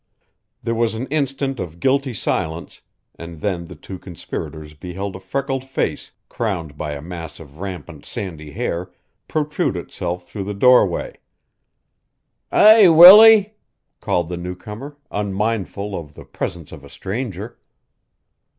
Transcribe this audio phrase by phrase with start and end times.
[0.63, 2.81] There was an instant of guilty silence,
[3.19, 8.03] and then the two conspirators beheld a freckled face, crowned by a mass of rampant
[8.07, 8.89] sandy hair,
[9.27, 11.17] protrude itself through the doorway.
[12.51, 13.53] "Hi, Willie!"
[13.99, 17.59] called the newcomer, unmindful of the presence of a stranger.